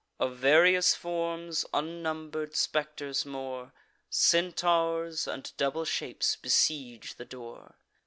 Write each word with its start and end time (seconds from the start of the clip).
Of 0.19 0.37
various 0.37 0.95
forms 0.95 1.63
unnumber'd 1.75 2.55
spectres 2.55 3.23
more, 3.23 3.71
Centaurs, 4.09 5.27
and 5.27 5.51
double 5.57 5.85
shapes, 5.85 6.35
besiege 6.37 7.17
the 7.17 7.25
door. 7.25 7.75